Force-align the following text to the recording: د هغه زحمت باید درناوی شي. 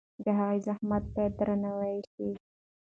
د 0.23 0.25
هغه 0.37 0.57
زحمت 0.65 1.03
باید 1.13 1.33
درناوی 1.39 1.97
شي. 2.11 2.29